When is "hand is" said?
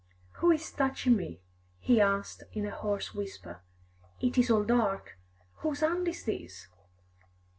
5.81-6.23